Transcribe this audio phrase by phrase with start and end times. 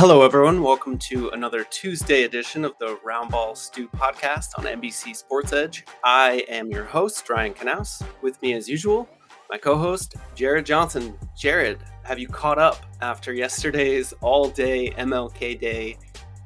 [0.00, 0.62] Hello, everyone.
[0.62, 5.84] Welcome to another Tuesday edition of the Roundball Stew podcast on NBC Sports Edge.
[6.02, 8.02] I am your host, Ryan Knaus.
[8.22, 9.06] With me, as usual,
[9.50, 11.18] my co host, Jared Johnson.
[11.36, 15.98] Jared, have you caught up after yesterday's all day MLK Day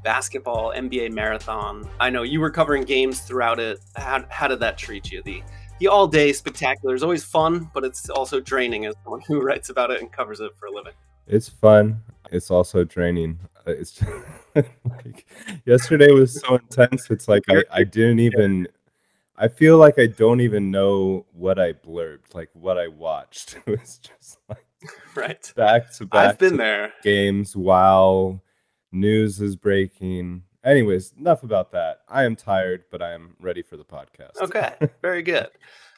[0.03, 1.89] basketball NBA marathon?
[2.01, 3.79] I know you were covering games throughout it.
[3.95, 5.23] How, how did that treat you?
[5.23, 5.45] The
[5.79, 9.69] the all day spectacular is always fun, but it's also draining as someone who writes
[9.69, 10.95] about it and covers it for a living.
[11.29, 12.03] It's fun.
[12.31, 13.39] It's also draining.
[13.67, 14.11] Uh, It's just,
[14.85, 15.27] like
[15.65, 17.11] yesterday was so intense.
[17.11, 18.69] It's like I, I didn't even.
[19.37, 23.57] I feel like I don't even know what I blurbed, like what I watched.
[23.67, 24.65] It was just like
[25.17, 25.53] Right.
[25.57, 26.31] back to back.
[26.31, 26.93] I've been there.
[27.03, 28.43] games while
[28.93, 30.43] news is breaking.
[30.63, 32.01] Anyways, enough about that.
[32.09, 34.41] I am tired, but I am ready for the podcast.
[34.41, 35.49] Okay, very good.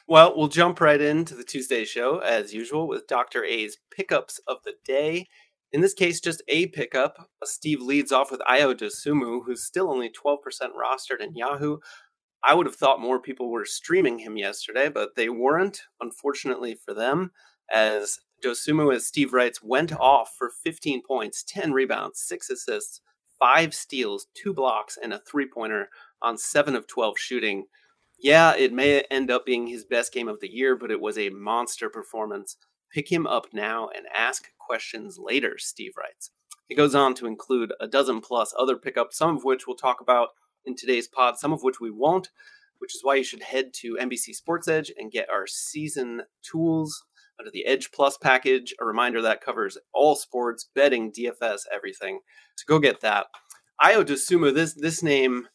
[0.07, 3.43] Well, we'll jump right into the Tuesday show as usual with Dr.
[3.43, 5.27] A's pickups of the day.
[5.73, 7.29] In this case, just a pickup.
[7.43, 10.37] Steve leads off with Ayo Dosunmu, who's still only 12%
[10.73, 11.79] rostered in Yahoo.
[12.43, 16.93] I would have thought more people were streaming him yesterday, but they weren't, unfortunately for
[16.93, 17.31] them,
[17.73, 23.01] as Dosunmu, as Steve writes, went off for 15 points, 10 rebounds, 6 assists,
[23.37, 25.89] 5 steals, 2 blocks, and a three pointer
[26.21, 27.65] on 7 of 12 shooting.
[28.19, 31.17] Yeah, it may end up being his best game of the year, but it was
[31.17, 32.55] a monster performance.
[32.91, 36.31] Pick him up now and ask questions later, Steve writes.
[36.67, 40.01] He goes on to include a dozen plus other pickups, some of which we'll talk
[40.01, 40.29] about
[40.65, 42.29] in today's pod, some of which we won't,
[42.79, 47.05] which is why you should head to NBC Sports Edge and get our season tools
[47.39, 48.75] under the Edge Plus package.
[48.81, 52.19] A reminder that covers all sports, betting, DFS, everything.
[52.55, 53.27] So go get that.
[53.81, 55.47] Ayo Dosunmu, this this name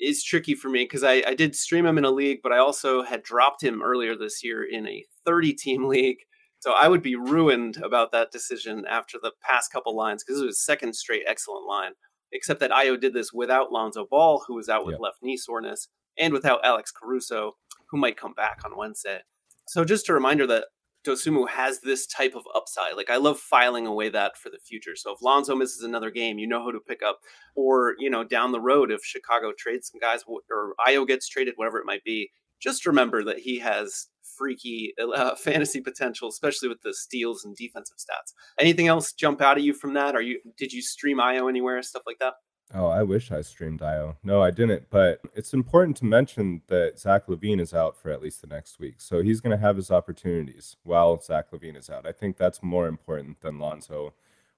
[0.00, 2.58] is tricky for me because I, I did stream him in a league, but I
[2.58, 6.18] also had dropped him earlier this year in a 30 team league.
[6.64, 10.46] So I would be ruined about that decision after the past couple lines because it
[10.46, 11.92] was second straight excellent line.
[12.32, 15.00] Except that Ayo did this without Lonzo Ball, who was out with Yep.
[15.02, 17.58] left knee soreness, and without Alex Caruso,
[17.90, 19.20] who might come back on Wednesday.
[19.68, 20.68] So just a reminder that
[21.06, 22.96] Dosunmu has this type of upside.
[22.96, 24.96] Like I love filing away that for the future.
[24.96, 27.18] So if Lonzo misses another game, you know who to pick up.
[27.54, 31.56] Or you know down the road, if Chicago trades some guys or Ayo gets traded,
[31.56, 36.82] whatever it might be, just remember that he has freaky uh, fantasy potential, especially with
[36.82, 38.32] the steals and defensive stats.
[38.58, 40.14] Anything else jump out at you from that?
[40.14, 42.34] Are you did you stream Ayo anywhere, stuff like that?
[42.72, 44.16] Oh, I wish I streamed Ayo.
[44.24, 44.84] No, I didn't.
[44.90, 48.78] But it's important to mention that Zach LaVine is out for at least the next
[48.78, 48.96] week.
[48.98, 52.06] So he's going to have his opportunities while Zach LaVine is out.
[52.06, 54.14] I think that's more important than Lonzo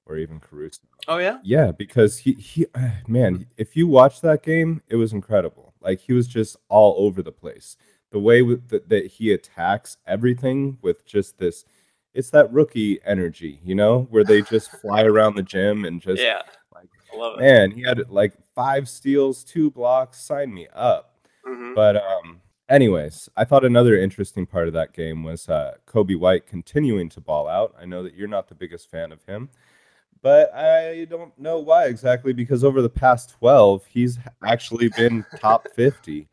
[0.07, 0.83] or even Caruso.
[1.09, 2.67] Oh yeah, Yeah, because he, he
[3.07, 5.75] man, if you watch that game, it was incredible.
[5.81, 7.77] Like he was just all over the place.
[8.17, 11.67] The way with that, that he attacks everything with just this,
[12.15, 16.23] it's that rookie energy, you know, where they just fly around the gym and just
[16.23, 16.41] yeah,
[16.75, 17.43] like I love it.
[17.43, 20.19] man, he had like five steals, two blocks.
[20.19, 21.19] Sign me up.
[21.47, 21.75] Mhm.
[21.75, 22.41] But um,
[22.71, 27.21] anyways, I thought another interesting part of that game was uh, Coby White continuing to
[27.21, 27.75] ball out.
[27.79, 29.51] I know that you're not the biggest fan of him,
[30.23, 35.69] but I don't know why exactly because over the past 12, he's actually been top
[35.75, 36.31] 50.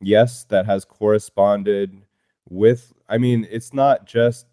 [0.00, 2.02] Yes, that has corresponded
[2.48, 4.46] with, I mean, it's not just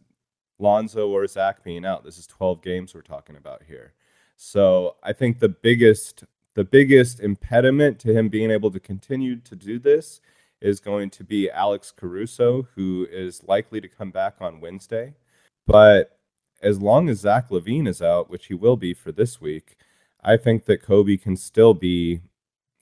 [0.60, 2.04] Lonzo or Zach being out.
[2.04, 3.94] This is 12 games we're talking about here.
[4.38, 9.56] So I think the biggest the biggest impediment to him being able to continue to
[9.56, 10.22] do this
[10.62, 15.14] is going to be Alex Caruso, who is likely to come back on Wednesday.
[15.68, 16.18] But
[16.62, 19.76] as long as Zach LaVine is out, which he will be for this week,
[20.24, 22.22] I think that Coby can still be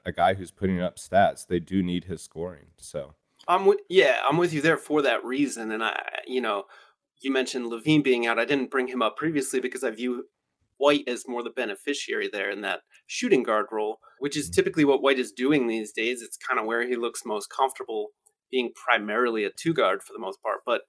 [0.06, 1.46] a guy who's putting up stats.
[1.48, 2.68] They do need his scoring.
[2.78, 3.16] So
[3.48, 5.72] I'm with, yeah, I'm with you there for that reason.
[5.72, 6.64] And I, you know,
[7.22, 8.40] you mentioned LaVine being out.
[8.40, 10.26] I didn't bring him up previously because I view
[10.78, 14.56] White as more the beneficiary there in that shooting guard role, which is mm-hmm.
[14.56, 16.22] typically what White is doing these days.
[16.22, 18.10] It's kind of where he looks most comfortable
[18.52, 20.60] being primarily a two guard for the most part.
[20.66, 20.82] But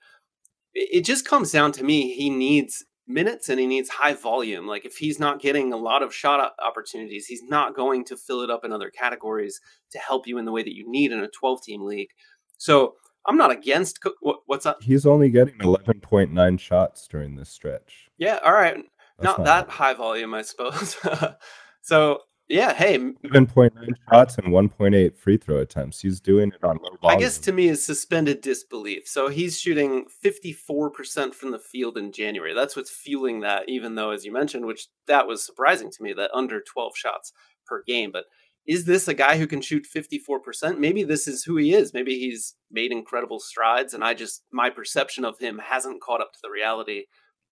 [0.73, 4.67] it it just comes down to me, he needs minutes and he needs high volume.
[4.67, 8.41] Like if he's not getting a lot of shot opportunities, he's not going to fill
[8.41, 9.61] it up in other categories
[9.91, 12.11] to help you in the way that you need in a 12 team league.
[12.57, 12.95] So
[13.27, 13.99] I'm not against.
[14.21, 14.83] What, what's up?
[14.83, 18.11] He's only getting 11.9 shots during this stretch.
[18.19, 18.77] Yeah, all right.
[19.21, 20.97] Not, not, that high volume, I suppose.
[21.83, 23.71] so yeah, hey, 7.9
[24.11, 26.01] shots and 1.8 free throw attempts.
[26.01, 27.19] He's doing it on low volume.
[27.19, 29.09] I guess to me is suspended disbelief.
[29.09, 32.53] So he's shooting 54% from the field in January.
[32.53, 36.13] That's what's fueling that, even though, as you mentioned, which that was surprising to me,
[36.13, 37.33] that under 12 shots
[37.67, 38.11] per game.
[38.13, 38.25] But
[38.67, 40.79] is this a guy who can shoot 54%?
[40.79, 41.95] Maybe this is who he is.
[41.95, 46.33] Maybe he's made incredible strides, and I just, my perception of him hasn't caught up
[46.33, 47.05] to the reality.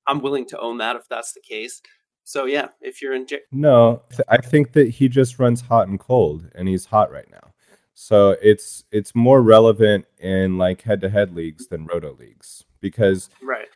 [0.06, 1.80] I'm willing to own that if that's the case.
[2.24, 5.98] So yeah, if you're in j- no, I think that he just runs hot and
[5.98, 7.52] cold, and he's hot right now.
[7.94, 13.68] So it's it's more relevant in like head-to-head leagues than roto leagues because right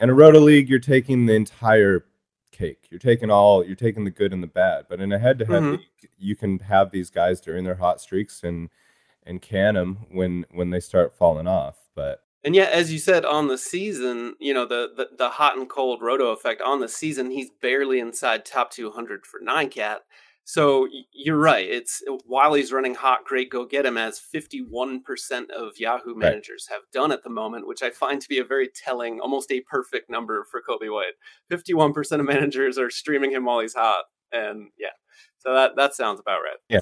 [0.00, 2.04] in a roto league you're taking the entire
[2.56, 2.86] cake.
[2.90, 4.86] You're taking all you're taking the good and the bad.
[4.88, 5.70] But in a head-to-head mm-hmm.
[5.72, 8.70] league, you can have these guys during their hot streaks and
[9.24, 11.76] and can them when when they start falling off.
[11.94, 15.56] But and yet, as you said on the season, you know the, the, the hot
[15.56, 20.02] and cold roto effect on the season, he's barely inside top 200 for nine cat.
[20.48, 21.68] So you're right.
[21.68, 26.76] It's while he's running hot, great, go get him, as 51% of Yahoo managers right.
[26.76, 29.62] have done at the moment, which I find to be a very telling, almost a
[29.62, 31.14] perfect number for Coby White.
[31.50, 34.90] 51% of managers are streaming him while he's hot, and yeah,
[35.38, 36.58] so that that sounds about right.
[36.68, 36.80] Yeah.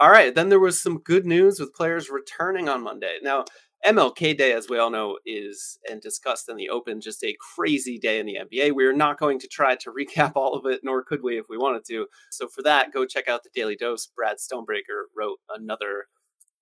[0.00, 0.34] All right.
[0.34, 3.18] Then there was some good news with players returning on Monday.
[3.22, 3.44] Now
[3.86, 7.98] MLK Day, as we all know, is and discussed in the open, just a crazy
[7.98, 8.74] day in the NBA.
[8.74, 11.46] We are not going to try to recap all of it, nor could we if
[11.48, 12.06] we wanted to.
[12.30, 14.06] So for that, go check out the Daily Dose.
[14.06, 16.06] Brad Stonebreaker wrote another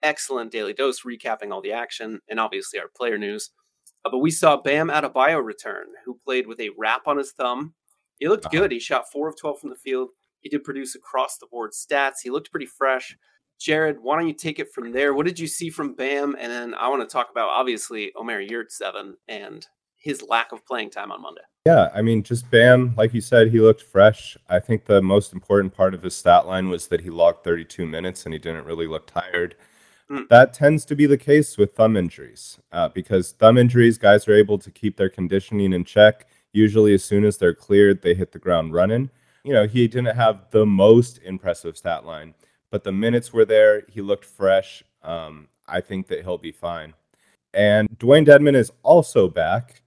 [0.03, 3.51] excellent Daily Dose recapping all the action and obviously our player news.
[4.05, 7.75] Uh, but we saw Bam Adebayo return, who played with a wrap on his thumb.
[8.19, 8.61] He looked uh-huh.
[8.61, 8.73] good.
[8.73, 10.11] He shot four of twelve from the field.
[10.41, 12.19] He did produce across the board stats.
[12.23, 13.17] He looked pretty fresh.
[13.59, 15.15] Jared, why don't you take it from there?
[15.15, 16.37] What did you see from Bam?
[16.39, 19.67] And then I want to talk about obviously Omer seven and
[19.97, 21.43] his lack of playing time on Monday.
[21.65, 24.37] Yeah, I mean, just Bam, like you said, he looked fresh.
[24.49, 27.87] I think the most important part of his stat line was that he logged 32
[27.87, 29.57] minutes and he didn't really look tired.
[30.11, 30.29] Mm.
[30.29, 34.35] That tends to be the case with thumb injuries uh, because thumb injuries, guys are
[34.35, 36.29] able to keep their conditioning in check.
[36.53, 39.11] Usually, as soon as they're cleared, they hit the ground running.
[39.43, 42.35] You know, he didn't have the most impressive stat line
[42.71, 43.83] but the minutes were there.
[43.89, 44.83] He looked fresh.
[45.03, 46.95] Um, I think that he'll be fine.
[47.55, 49.83] And Dewayne Dedmon is also back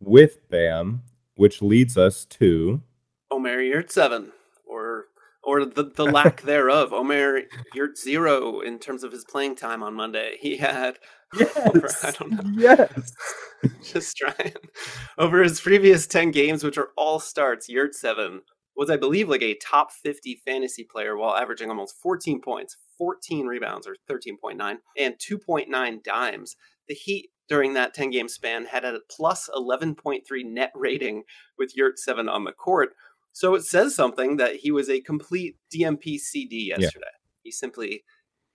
[0.00, 1.02] with Bam,
[1.36, 2.82] which leads us to
[3.30, 4.30] Omer Yurtseven,
[4.66, 5.06] or
[5.42, 6.92] or the, the lack thereof.
[6.92, 7.42] Omer
[7.74, 10.36] Yurt zero in terms of his playing time on Monday.
[10.40, 10.98] He had
[11.38, 12.52] yes, over, I don't know.
[12.54, 13.12] Yes.
[13.82, 14.52] Just trying.
[15.18, 18.40] Over his previous 10 games, which are all starts, Yurtseven
[18.76, 23.46] was, I believe, like a top 50 fantasy player while averaging almost 14 points, 14
[23.46, 26.56] rebounds, or 13.9, and 2.9 dimes.
[26.88, 31.24] The Heat during that 10 game span had a plus 11.3 net rating
[31.58, 32.90] with Yurtseven on the court.
[33.32, 37.06] So it says something that he was a complete DNP CD yesterday.
[37.12, 37.28] Yeah.
[37.42, 38.04] He simply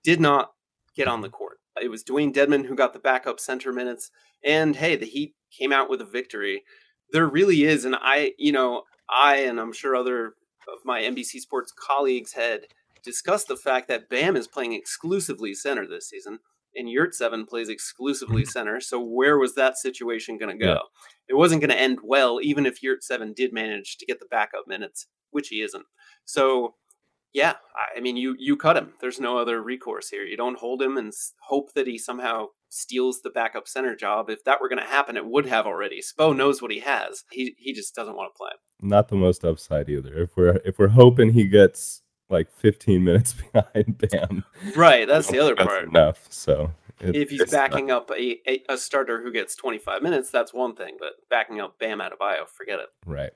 [0.03, 0.51] did not
[0.95, 1.57] get on the court.
[1.81, 4.09] It was Dewayne Dedmon who got the backup center minutes.
[4.43, 6.63] And hey, the Heat came out with a victory.
[7.11, 8.83] There really is, and I, you know,
[9.13, 10.33] I and I'm sure other
[10.67, 12.67] of my NBC Sports colleagues had
[13.03, 16.39] discussed the fact that Bam is playing exclusively center this season,
[16.75, 18.49] and Yurtseven plays exclusively mm-hmm.
[18.49, 18.79] center.
[18.79, 20.73] So where was that situation going to go?
[20.73, 20.79] Yeah.
[21.27, 24.67] It wasn't going to end well, even if Yurtseven did manage to get the backup
[24.67, 25.85] minutes, which he isn't.
[26.25, 26.75] So
[27.33, 27.55] yeah,
[27.95, 28.93] I mean, you you cut him.
[29.01, 30.23] There's no other recourse here.
[30.23, 31.13] You don't hold him and
[31.47, 34.29] hope that he somehow steals the backup center job.
[34.29, 36.01] If that were going to happen, it would have already.
[36.01, 37.23] Spo knows what he has.
[37.31, 38.51] He he just doesn't want to play.
[38.81, 40.13] Not the most upside either.
[40.17, 44.45] If we're if we're hoping he gets like 15 minutes behind Bam,
[44.75, 45.07] right?
[45.07, 45.85] That's the other that's part.
[45.85, 46.27] Enough.
[46.29, 46.71] So
[47.01, 48.03] it, if he's backing not...
[48.03, 50.97] up a, a, a starter who gets 25 minutes, that's one thing.
[50.99, 52.89] But backing up Bam Adebayo, forget it.
[53.05, 53.31] Right.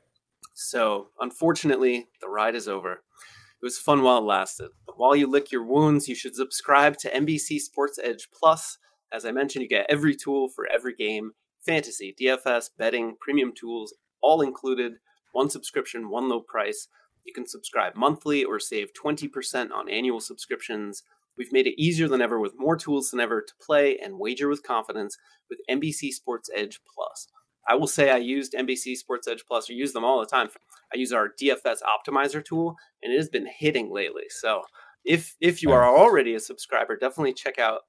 [0.54, 2.94] So unfortunately, the ride is over.
[2.94, 4.70] It was fun while it lasted.
[4.86, 8.78] But while you lick your wounds, you should subscribe to NBC Sports Edge Plus.
[9.14, 11.32] As I mentioned, you get every tool for every game
[11.66, 14.94] fantasy, DFS, betting, premium tools, all included.
[15.32, 16.88] One subscription, one low price.
[17.24, 21.04] You can subscribe monthly or save 20% on annual subscriptions.
[21.38, 24.50] We've made it easier than ever with more tools than ever to play and wager
[24.50, 25.18] with confidence
[25.50, 27.28] with NBC Sports Edge Plus.
[27.68, 30.50] I will say I used NBC Sports Edge Plus or use them all the time.
[30.94, 34.24] I use our DFS optimizer tool and it has been hitting lately.
[34.30, 34.64] So
[35.06, 37.82] if if you are already a subscriber, definitely check out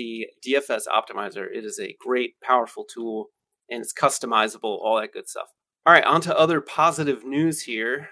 [0.00, 1.46] the DFS optimizer.
[1.52, 3.26] It is a great, powerful tool
[3.68, 5.48] and it's customizable, all that good stuff.
[5.84, 8.08] All right, on to other positive news here.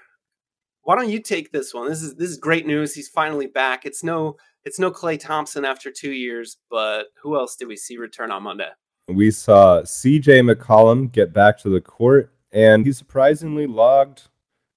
[0.83, 1.89] Why don't you take this one?
[1.89, 2.95] This is this is great news.
[2.95, 3.85] He's finally back.
[3.85, 7.97] It's no It's no Klay Thompson after two years, but who else did we see
[7.97, 8.71] return on Monday?
[9.09, 14.29] We saw CJ McCollum get back to the court, and he surprisingly logged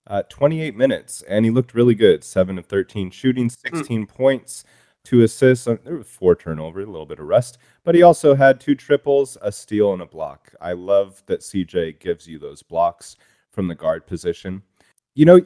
[0.08, 2.24] uh, 28 minutes, and he looked really good.
[2.24, 4.10] Seven of 13 shooting, 16 mm.
[4.10, 4.64] points,
[5.04, 5.68] two assists.
[5.68, 8.76] Uh, there were four turnovers, a little bit of rest, but he also had two
[8.76, 10.54] triples, a steal, and a block.
[10.62, 13.16] I love that CJ gives you those blocks
[13.52, 14.62] from the guard position.
[15.16, 15.42] You know,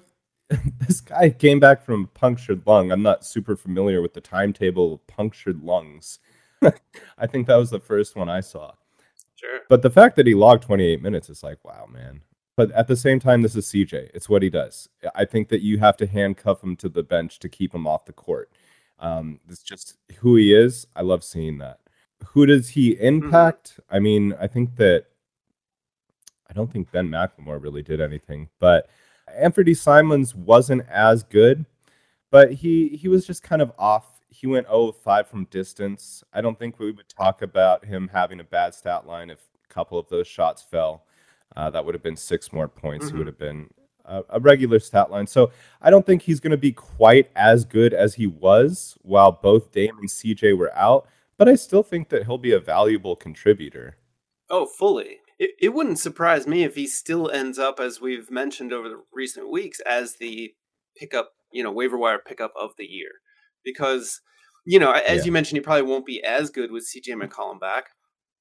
[0.79, 2.91] this guy came back from a punctured lung.
[2.91, 6.19] I'm not super familiar with the timetable of punctured lungs.
[7.17, 8.73] I think that was the first one I saw.
[9.35, 9.59] Sure.
[9.69, 12.21] But the fact that he logged 28 minutes is like, wow, man.
[12.55, 14.11] But at the same time, this is CJ.
[14.13, 14.87] It's what he does.
[15.13, 18.05] I think that you have to handcuff him to the bench to keep him off
[18.05, 18.49] the court.
[18.99, 20.87] Um, it's just who he is.
[20.95, 21.79] I love seeing that.
[22.27, 23.05] Who does he mm-hmm.
[23.05, 23.73] impact?
[23.73, 23.95] Mm-hmm.
[23.95, 25.05] I mean, I think that
[26.49, 28.89] I don't think Ben McLemore really did anything, but
[29.41, 31.65] Anfernee Simons wasn't as good,
[32.31, 34.05] but he he was just kind of off.
[34.29, 36.23] He went 0 5 from distance.
[36.33, 39.73] I don't think we would talk about him having a bad stat line if a
[39.73, 41.05] couple of those shots fell.
[41.55, 43.05] Uh, that would have been six more points.
[43.05, 43.15] Mm-hmm.
[43.15, 43.69] He would have been
[44.07, 45.27] a, a regular stat line.
[45.27, 49.31] So I don't think he's going to be quite as good as he was while
[49.31, 51.07] both Dame and CJ were out.
[51.37, 53.97] But I still think that he'll be a valuable contributor.
[54.49, 55.17] Oh, fully.
[55.37, 59.01] It, it wouldn't surprise me if he still ends up, as we've mentioned over the
[59.13, 60.53] recent weeks, as the
[60.97, 63.09] pickup, you know, waiver wire pickup of the year.
[63.65, 64.21] Because,
[64.65, 65.23] you know, as yeah.
[65.25, 67.23] you mentioned, he probably won't be as good with CJ mm-hmm.
[67.23, 67.85] McCollum back.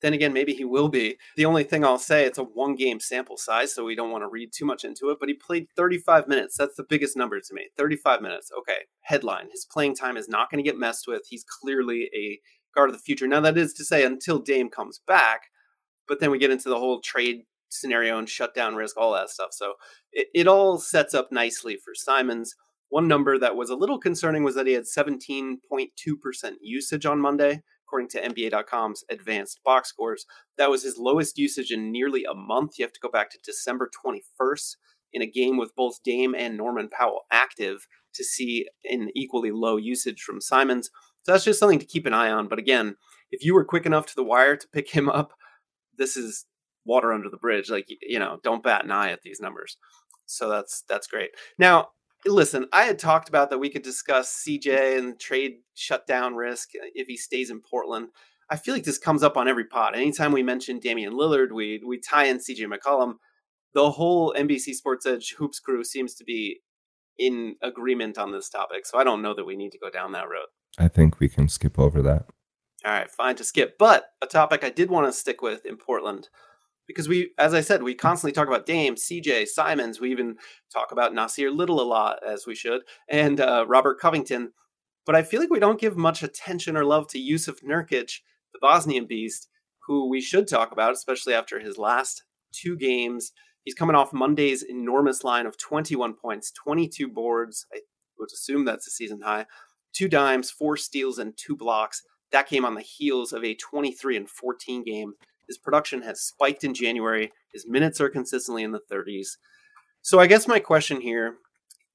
[0.04, 1.16] Then again, maybe he will be.
[1.34, 4.23] The only thing I'll say, it's a one game sample size, so we don't want
[4.23, 6.58] to read too much into it, but he played 35 minutes.
[6.58, 7.70] That's the biggest number to me.
[7.78, 8.50] 35 minutes.
[8.58, 8.80] Okay.
[9.00, 9.49] Headline.
[9.50, 11.23] His playing time is not going to get messed with.
[11.30, 12.38] He's clearly a
[12.76, 13.26] guard of the future.
[13.26, 15.44] Now, that is to say, until Dame comes back,
[16.06, 19.52] but then we get into the whole trade scenario and shutdown risk, all that stuff.
[19.52, 19.73] So
[20.12, 22.54] it, it all sets up nicely for Simons.
[22.90, 25.56] One number that was a little concerning was that he had 17.2%
[26.61, 30.26] usage on Monday according to NBA.com's advanced box scores.
[30.58, 32.78] That was his lowest usage in nearly a month.
[32.78, 34.76] You have to go back to December 21st
[35.12, 39.76] in a game with both Dame and Norman Powell active to see an equally low
[39.76, 40.90] usage from Simons.
[41.22, 42.48] So that's just something to keep an eye on.
[42.48, 42.96] But again,
[43.30, 45.32] if you were quick enough to the wire to pick him up,
[45.96, 46.46] this is
[46.84, 47.70] water under the bridge.
[47.70, 49.76] Like, you know, don't bat an eye at these numbers.
[50.26, 51.30] So that's that's great.
[51.58, 51.88] Now,
[52.26, 56.87] listen, I had talked about that we could discuss CJ and trade shutdown risk uh,
[56.95, 58.09] if he stays in Portland.
[58.50, 59.95] I feel like this comes up on every pod.
[59.95, 63.14] Anytime we mention Damian Lillard, we we tie in CJ McCollum.
[63.73, 66.61] The whole NBC Sports Edge hoops crew seems to be
[67.19, 68.87] in agreement on this topic.
[68.87, 70.47] So I don't know that we need to go down that road.
[70.78, 72.26] I think we can skip over that.
[72.85, 73.78] All right, fine to skip.
[73.78, 76.28] But a topic I did want to stick with in Portland
[76.86, 80.00] because we, as I said, we constantly talk about Dame, CJ, Simons.
[80.00, 80.36] We even
[80.72, 84.52] talk about Nassir Little a lot, as we should, and uh, Robert Covington.
[85.06, 88.20] But I feel like we don't give much attention or love to Jusuf Nurkic,
[88.52, 89.48] the Bosnian beast,
[89.86, 93.32] who we should talk about, especially after his last two games.
[93.64, 97.66] He's coming off Monday's enormous line of 21 points, 22 boards.
[97.72, 97.80] I
[98.18, 99.46] would assume that's a season high.
[99.92, 102.02] Two dimes, four steals, and two blocks.
[102.32, 105.14] That came on the heels of a 23 and 14 game
[105.46, 107.32] his production has spiked in January.
[107.52, 109.36] His minutes are consistently in the 30s.
[110.02, 111.36] So I guess my question here,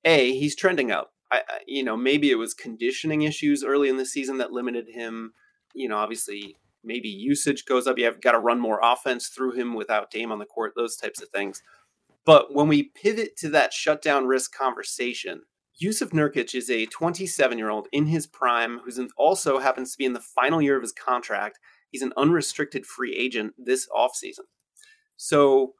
[0.06, 1.12] a, he's trending up.
[1.32, 5.34] I, you know, maybe it was conditioning issues early in the season that limited him.
[5.76, 8.00] You know, obviously, maybe usage goes up.
[8.00, 10.74] You have got to run more offense through him without Dame on the court.
[10.76, 11.62] Those types of things.
[12.26, 15.44] But when we pivot to that shutdown risk conversation,
[15.82, 20.06] Jusuf Nurkic is a 27 year old in his prime who also happens to be
[20.06, 24.46] in the final year of his contract He's an unrestricted free agent this offseason.
[25.18, 25.74] So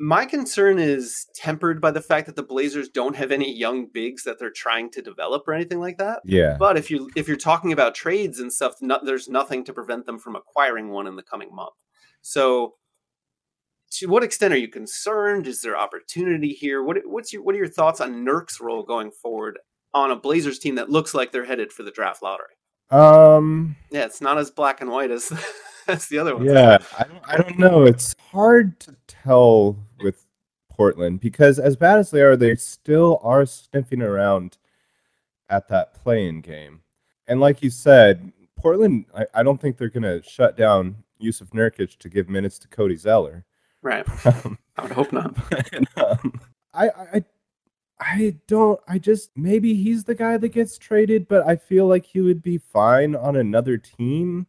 [0.00, 4.22] my concern is tempered by the fact that the Blazers don't have any young bigs
[4.24, 6.20] that they're trying to develop or anything like that.
[6.24, 6.56] Yeah.
[6.58, 10.18] But if you if you're talking about trades and stuff, there's nothing to prevent them
[10.18, 11.74] from acquiring one in the coming month.
[12.22, 12.74] So,
[13.92, 15.46] to what extent are you concerned?
[15.46, 16.82] Is there opportunity here?
[16.82, 19.58] What what's your what are your thoughts on Nurk's role going forward
[19.94, 22.54] on a Blazers team that looks like they're headed for the draft lottery?
[22.90, 23.76] Um.
[23.90, 25.32] Yeah, it's not as black and white as
[25.88, 26.50] as the other ones.
[26.50, 27.22] Yeah, I don't.
[27.24, 27.84] I don't know.
[27.84, 30.26] It's hard to tell with
[30.70, 34.58] Portland because as bad as they are, they still are sniffing around
[35.48, 36.80] at that playing game.
[37.26, 39.06] And like you said, Portland.
[39.16, 42.96] I, I don't think they're gonna shut down Jusuf Nurkic to give minutes to Cody
[42.96, 43.44] Zeller.
[43.82, 44.06] Right.
[44.24, 45.36] Um, I would hope not.
[45.96, 46.40] Um,
[46.74, 47.24] I, I
[48.00, 48.80] I don't.
[48.86, 52.42] I just maybe he's the guy that gets traded, but I feel like he would
[52.42, 54.46] be fine on another team.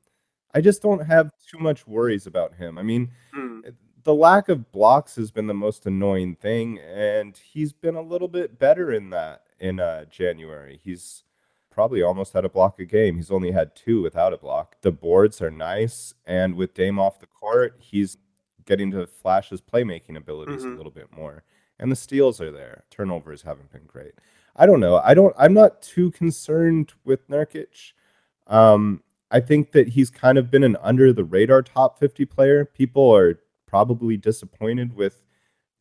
[0.53, 2.77] I just don't have too much worries about him.
[2.77, 3.74] I mean, mm.
[4.03, 8.27] the lack of blocks has been the most annoying thing, and he's been a little
[8.27, 10.79] bit better in that in uh, January.
[10.84, 11.24] He's
[11.72, 13.15] probably almost had a block a game.
[13.15, 14.75] He's only had two without a block.
[14.82, 18.18] The boards are nice, and with Dame off the court, he's
[18.65, 20.74] getting to flash his playmaking abilities Mhm.
[20.74, 21.44] a little bit more.
[21.80, 22.84] And the steals are there.
[22.90, 24.14] Turnovers haven't been great.
[24.56, 24.98] I don't know.
[24.98, 25.34] I don't.
[25.38, 27.94] I'm not too concerned with Nurkic.
[28.48, 32.66] Um, I think that he's kind of been an under the radar top 50 player.
[32.66, 35.22] People are probably disappointed with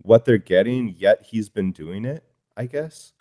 [0.02, 2.24] what they're getting, yet he's been doing it.
[2.56, 3.12] I guess.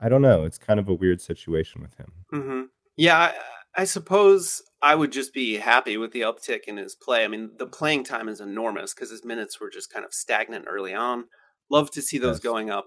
[0.00, 0.44] I don't know.
[0.44, 2.12] It's kind of a weird situation with him.
[2.30, 2.62] hmm
[2.96, 3.34] Yeah, I,
[3.82, 7.24] I suppose I would just be happy with the uptick in his play.
[7.24, 10.64] I mean, the playing time is enormous because his minutes were just kind of stagnant
[10.68, 11.26] early on.
[11.70, 12.40] Love to see those Yes.
[12.40, 12.86] going up.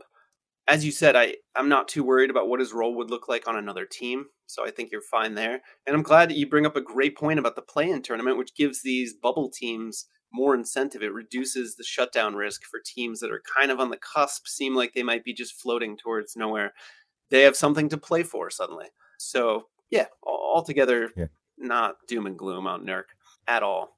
[0.68, 3.48] As you said, I, I'm not too worried about what his role would look like
[3.48, 4.26] on another team.
[4.48, 5.62] So I think you're fine there.
[5.86, 8.38] And I'm glad that you bring up a great point about the play in tournament,
[8.38, 11.04] which gives these bubble teams more incentive.
[11.04, 14.74] It reduces the shutdown risk for teams that are kind of on the cusp, seem
[14.76, 16.74] like they might be just floating towards nowhere.
[17.30, 18.88] They have something to play for suddenly.
[19.18, 21.28] So yeah, al- altogether, Yeah.
[21.58, 23.06] not doom and gloom on Nurk
[23.48, 23.98] at all.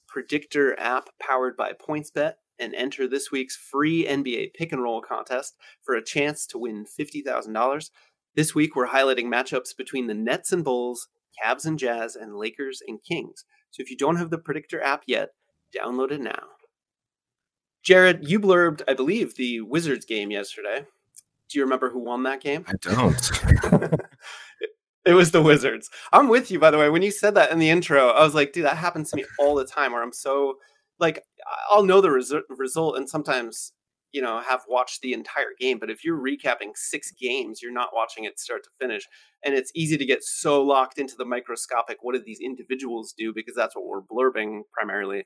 [0.11, 5.55] Predictor app powered by PointsBet and enter this week's free NBA pick and roll contest
[5.81, 7.89] for a chance to win $50,000.
[8.35, 11.07] This week, we're highlighting matchups between the Nets and Bulls,
[11.41, 13.45] Cavs and Jazz, and Lakers and Kings.
[13.71, 15.29] So if you don't have the Predictor app yet,
[15.73, 16.43] download it now.
[17.81, 20.85] Jared, you blurbed, I believe, the Wizards game yesterday.
[21.49, 22.65] Do you remember who won that game?
[22.67, 23.31] I don't.
[25.05, 25.89] It was the Wizards.
[26.13, 26.89] I'm with you, by the way.
[26.89, 29.25] When you said that in the intro, I was like, dude, that happens to me
[29.39, 30.55] all the time where I'm so,
[30.99, 31.23] like,
[31.71, 33.73] I'll know the resu- result and sometimes,
[34.11, 35.79] you know, have watched the entire game.
[35.79, 39.07] But if you're recapping six games, you're not watching it start to finish.
[39.43, 43.33] And it's easy to get so locked into the microscopic, what did these individuals do?
[43.33, 45.25] Because that's what we're blurbing primarily.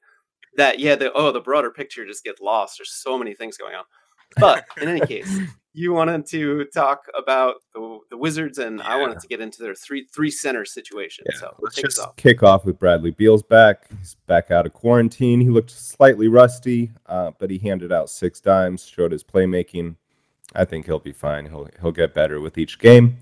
[0.55, 2.77] That, yeah, the, oh, the broader picture just gets lost.
[2.79, 3.83] There's so many things going on.
[4.37, 5.39] But in any case,
[5.73, 9.75] you wanted to talk about the, the Wizards, and I wanted to get into their
[9.75, 11.25] three three center situation.
[11.31, 12.15] Yeah, so let's just off.
[12.15, 13.89] kick off with Bradley Beal's back.
[13.99, 15.41] He's back out of quarantine.
[15.41, 19.95] He looked slightly rusty, uh, but he handed out six dimes, showed his playmaking.
[20.53, 21.45] I think he'll be fine.
[21.45, 23.17] He'll he'll get better with each game.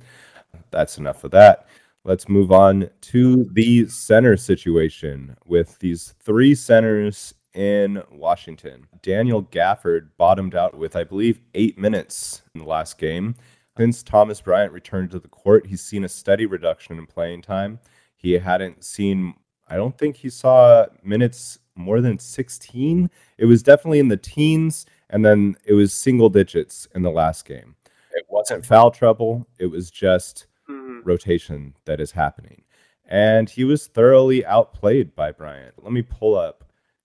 [0.70, 1.68] That's enough of that.
[2.06, 8.88] Let's move on to the center situation with these three centers in Washington.
[9.02, 13.36] Daniel Gafford bottomed out with, I believe, eight minutes in the last game.
[13.78, 17.80] Since Thomas Bryant returned to the court, he's seen a steady reduction in playing time.
[18.16, 19.34] He hadn't seen,
[19.68, 23.10] I don't think he saw minutes more than 16.
[23.38, 27.46] It was definitely in the teens, and then it was single digits in the last
[27.46, 27.76] game.
[28.12, 31.02] It wasn't foul trouble, it was just Mhm.
[31.04, 32.64] rotation that is happening.
[33.06, 35.84] And he was thoroughly outplayed by Bryant.
[35.84, 36.63] Let me pull up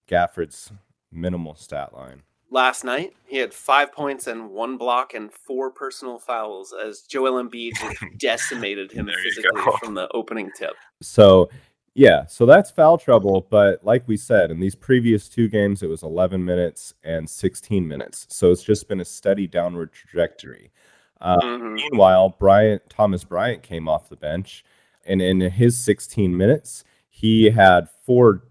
[0.08, 0.72] Gafford's
[1.12, 2.22] minimal stat line.
[2.50, 7.42] Last night, he had five points and one block and four personal fouls as Joel
[7.42, 7.72] Embiid
[8.18, 10.72] decimated him physically from the opening tip.
[11.02, 11.50] So,
[11.92, 13.46] yeah, so that's foul trouble.
[13.50, 17.86] But like we said, in these previous two games, it was 11 minutes and 16
[17.86, 18.26] minutes.
[18.30, 20.72] So it's just been a steady downward trajectory.
[21.20, 21.74] Uh, Mhm.
[21.74, 24.64] Meanwhile, Bryant Thomas Bryant came off the bench,
[25.04, 28.44] and in his 16 minutes, he had four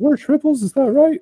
[0.00, 0.62] four triples.
[0.62, 1.20] Is that right?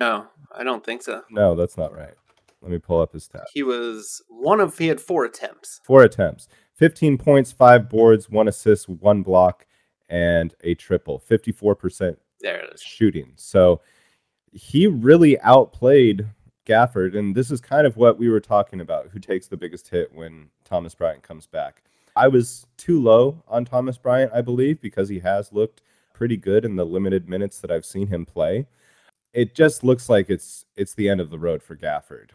[0.00, 1.22] No, I don't think so.
[1.30, 2.14] no, that's not right.
[2.62, 3.44] Let me pull up his stat.
[3.54, 5.80] He was one of, he had four attempts.
[5.84, 9.66] Four attempts, 15 points, five boards, one assist, one block,
[10.08, 11.22] and a triple.
[11.30, 12.82] 54% There it is.
[12.82, 13.32] shooting.
[13.36, 13.80] So
[14.52, 16.26] he really outplayed
[16.66, 19.08] Gafford, and this is kind of what we were talking about.
[19.08, 21.82] Who takes the biggest hit when Thomas Bryant comes back?
[22.16, 25.80] I was too low on Thomas Bryant, I believe, because he has looked
[26.20, 28.66] pretty good in the limited minutes that I've seen him play.
[29.32, 32.32] It just looks like it's it's the end of the road for Gafford,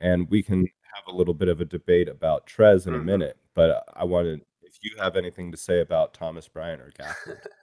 [0.00, 0.66] and we can
[0.96, 3.04] have a little bit of a debate about Trez in a Mhm.
[3.04, 3.36] minute.
[3.54, 7.38] But I wanted if you have anything to say about Thomas Bryant or Gafford.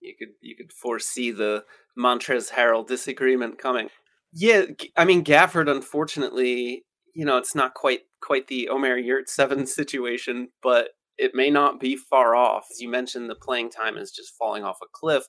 [0.00, 1.64] you could you could foresee the
[1.96, 3.90] Montrezl Harrell disagreement coming.
[4.32, 4.62] Yeah,
[4.96, 5.70] I mean Gafford.
[5.70, 10.88] Unfortunately, you know it's not quite quite the Omer Yurtseven situation, but
[11.20, 12.66] it may not be far off.
[12.70, 15.24] As you mentioned, the playing time is just falling off a cliff.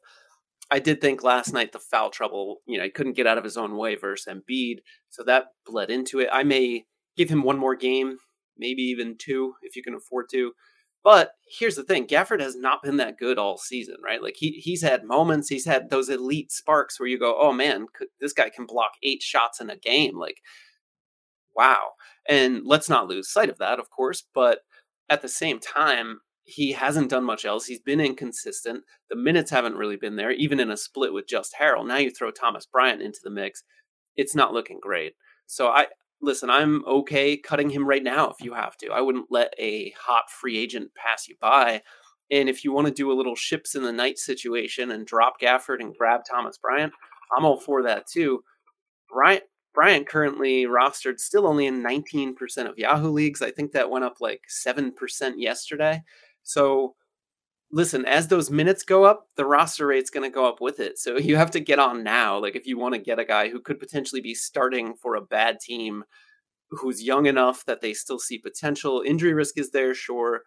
[0.71, 3.43] I did think last night the foul trouble, you know, he couldn't get out of
[3.43, 4.77] his own way versus Embiid,
[5.09, 6.29] so that bled into it.
[6.31, 6.85] I may
[7.17, 8.17] give him one more game,
[8.57, 10.53] maybe even two if you can afford to.
[11.03, 14.21] But here's the thing: Gafford has not been that good all season, right?
[14.23, 17.87] Like he he's had moments, he's had those elite sparks where you go, "Oh man,
[18.21, 20.37] this guy can block eight shots in a game!" Like,
[21.55, 21.81] wow.
[22.29, 24.23] And let's not lose sight of that, of course.
[24.33, 24.59] But
[25.11, 27.65] at the same time, he hasn't done much else.
[27.65, 28.83] He's been inconsistent.
[29.09, 31.85] The minutes haven't really been there, even in a split with just Harrell.
[31.85, 33.63] Now you throw Thomas Bryant into the mix,
[34.15, 35.13] it's not looking great.
[35.45, 35.87] So I
[36.21, 38.89] listen, I'm okay cutting him right now if you have to.
[38.89, 41.81] I wouldn't let a hot free agent pass you by.
[42.29, 45.41] And if you want to do a little ships in the night situation and drop
[45.41, 46.93] Gafford and grab Thomas Bryant,
[47.35, 48.43] I'm all for that too.
[49.11, 52.35] Bryant Bryant currently rostered still only in 19%
[52.69, 53.41] of Yahoo leagues.
[53.41, 54.91] I think that went up like 7%
[55.37, 56.03] yesterday.
[56.43, 56.95] So
[57.71, 60.99] listen, as those minutes go up, the roster rate's going to go up with it.
[60.99, 62.37] So you have to get on now.
[62.39, 65.21] Like if you want to get a guy who could potentially be starting for a
[65.21, 66.03] bad team
[66.71, 69.03] who's young enough that they still see potential.
[69.05, 70.43] Injury risk is there, sure,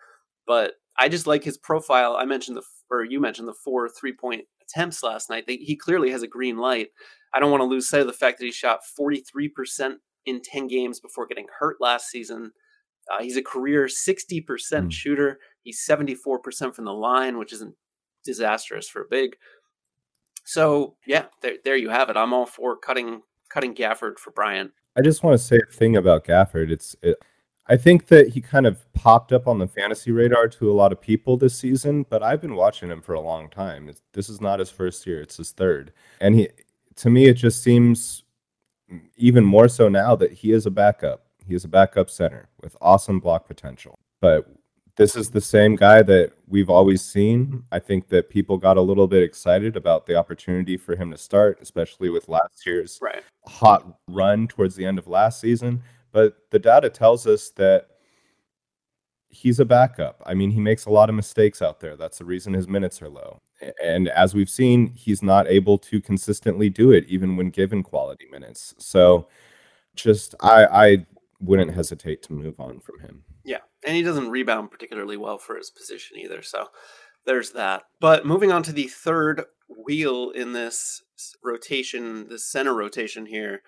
[0.47, 2.17] but I just like his profile.
[2.17, 5.45] I mentioned the or you mentioned the four three-point attempts last night.
[5.47, 6.89] They, he clearly has a green light.
[7.35, 9.95] I don't want to lose sight of the fact that he shot 43%
[10.27, 12.53] in 10 games before getting hurt last season.
[13.13, 14.93] Uh, he's a career 60% Mm.
[14.93, 15.39] shooter.
[15.63, 17.75] He's 74% from the line, which isn't
[18.25, 19.37] disastrous for a big.
[20.45, 22.17] So yeah, there there you have it.
[22.17, 24.73] I'm all for cutting cutting Gafford for Bryant.
[24.97, 26.71] I just want to say a thing about Gafford.
[26.71, 27.17] It's it,
[27.67, 30.93] I think that he kind of popped up on the fantasy radar to a lot
[30.93, 33.89] of people this season, but I've been watching him for a long time.
[33.89, 36.49] It's, this is not his first year; it's his third, and he,
[36.97, 38.25] to me, it just seems
[39.17, 41.27] even more so now that he is a backup.
[41.47, 44.47] He is a backup center with awesome block potential, but
[44.97, 47.65] this is the same guy that we've always seen.
[47.73, 51.17] I think that people got a little bit excited about the opportunity for him to
[51.19, 53.23] start, especially with last year's Right.
[53.47, 55.83] hot run towards the end of last season.
[56.15, 57.89] But the data tells us that
[59.29, 60.23] he's a backup.
[60.25, 61.97] I mean, he makes a lot of mistakes out there.
[61.97, 63.43] That's the reason his minutes are low.
[63.83, 68.27] And as we've seen, he's not able to consistently do it, even when given quality
[68.31, 68.77] minutes.
[68.79, 69.27] So
[69.97, 71.07] just, I, I
[71.41, 73.25] wouldn't hesitate to move on from him.
[73.45, 76.43] Yeah, and he doesn't rebound particularly well for his position either.
[76.43, 76.69] So
[77.27, 77.83] there's that.
[78.01, 81.03] But moving on to the third wheel in this
[81.43, 83.63] rotation, the center rotation here.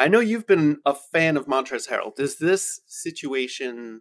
[0.00, 2.16] I know you've been a fan of Montrezl Harrell.
[2.16, 4.00] Does this situation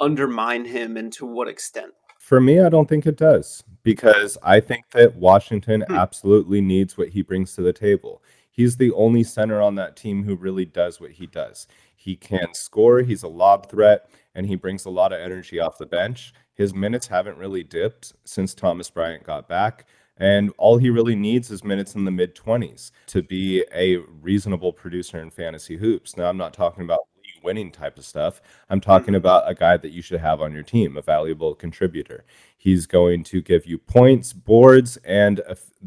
[0.00, 1.92] undermine him and to what extent?
[2.18, 5.94] For me, I don't think it does because I think that Washington Hmm.
[5.94, 8.22] absolutely needs what he brings to the table.
[8.50, 11.68] He's the only center on that team who really does what he does.
[11.94, 15.76] He can score, he's a lob threat, and he brings a lot of energy off
[15.76, 16.32] the bench.
[16.54, 19.84] His minutes haven't really dipped since Thomas Bryant got back.
[20.18, 24.72] And all he really needs is minutes in the mid 20s to be a reasonable
[24.72, 26.16] producer in fantasy hoops.
[26.16, 28.40] Now, I'm not talking about league winning type of stuff.
[28.70, 32.24] I'm talking about a guy that you should have on your team, a valuable contributor.
[32.56, 35.42] He's going to give you points, boards, and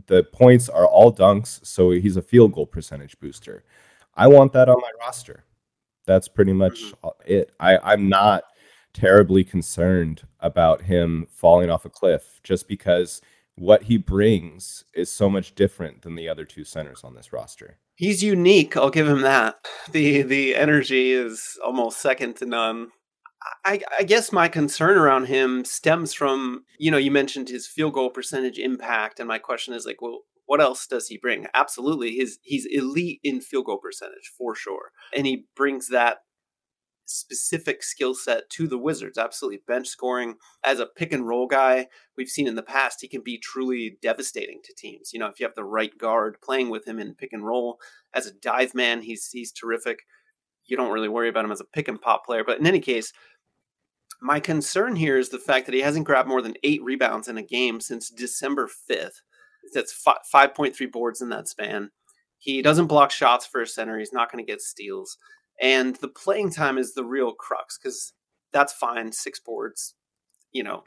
[0.06, 1.66] the points are all dunks.
[1.66, 3.64] So he's a field goal percentage booster.
[4.16, 5.44] I want that on my roster.
[6.06, 7.12] That's pretty much Mhm.
[7.26, 7.52] it.
[7.60, 8.44] I, I'm not
[8.94, 13.22] terribly concerned about him falling off a cliff just because
[13.60, 17.78] what he brings is so much different than the other two centers on this roster.
[17.96, 18.78] He's unique.
[18.78, 19.56] I'll give him that.
[19.92, 22.90] The the energy is almost second to none.
[23.66, 27.94] I, I guess my concern around him stems from you know you mentioned his field
[27.94, 31.48] goal percentage impact, and my question is like, well, what else does he bring?
[31.56, 36.20] Absolutely, his he's elite in field goal percentage for sure, and he brings that
[37.10, 39.18] specific skill set to the Wizards.
[39.18, 41.88] Absolutely, bench scoring as a pick and roll guy.
[42.18, 45.12] We've seen in the past he can be truly devastating to teams.
[45.14, 47.80] You know, if you have the right guard playing with him in pick and roll
[48.14, 50.00] as a dive man, he's he's terrific.
[50.66, 52.80] You don't really worry about him as a pick and pop player, but in any
[52.80, 53.12] case,
[54.22, 57.38] my concern here is the fact that he hasn't grabbed more than eight rebounds in
[57.38, 59.22] a game since December 5th.
[59.74, 59.94] That's
[60.32, 61.92] five point three boards in that span.
[62.38, 64.00] He doesn't block shots for a center.
[64.00, 65.18] He's not going to get steals,
[65.62, 68.14] and the playing time is the real crux because
[68.54, 69.12] that's fine.
[69.12, 69.96] Six boards,
[70.52, 70.84] you know,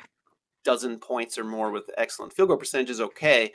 [0.65, 3.53] dozen points or more with excellent field goal percentage is okay.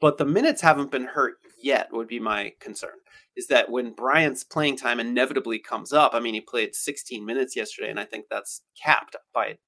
[0.00, 2.92] But the minutes haven't been hurt yet, would be my concern.
[3.36, 6.14] Is that when Bryant's playing time inevitably comes up?
[6.14, 9.58] I mean, he played 16 minutes yesterday, and I think that's capped by,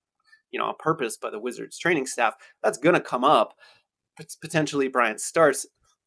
[0.52, 2.34] you know, on purpose by the Wizards training staff.
[2.62, 3.54] That's going to come up.
[4.40, 5.66] Potentially, Bryant starts.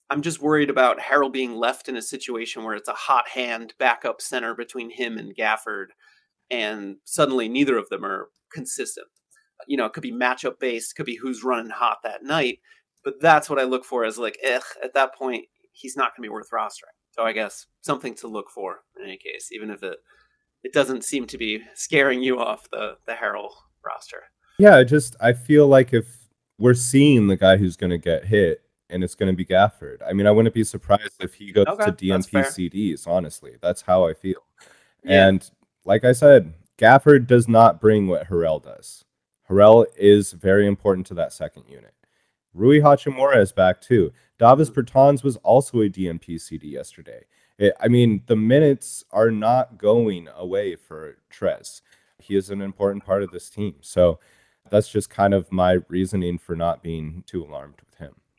[0.10, 3.74] I'm just worried about Harrell being left in a situation where it's a hot hand
[3.80, 5.88] backup center between him and Gafford,
[6.52, 9.08] and suddenly neither of them are consistent.
[9.68, 12.60] You know, it could be matchup based, could be who's running hot that night.
[13.04, 16.24] But that's what I look for as like, eh, at that point, he's not going
[16.24, 16.96] to be worth rostering.
[17.12, 19.98] So I guess something to look for in any case, even if it
[20.64, 23.50] it doesn't seem to be scaring you off the the Harrell
[23.86, 24.24] roster.
[24.58, 26.06] Yeah, I just I feel like if
[26.58, 29.98] we're seeing the guy who's going to get hit and it's going to be Gafford.
[30.08, 33.08] I mean, I wouldn't be surprised if he goes okay, to DNP CDs.
[33.08, 34.44] Honestly, that's how I feel.
[35.04, 35.28] Yeah.
[35.28, 35.52] And
[35.86, 39.06] like I said, Gafford does not bring what Harrell does.
[39.50, 41.94] Harrell is very important to that second unit.
[42.54, 44.12] Rui Hachimura is back too.
[44.40, 44.76] Davis mm.
[44.76, 47.24] Bertans was also a DNP CD yesterday.
[47.58, 51.82] It, I mean, the minutes are not going away for Trez.
[52.20, 53.76] He is an important part of this team.
[53.82, 54.20] So
[54.70, 57.82] that's just kind of my reasoning for not being too alarmed.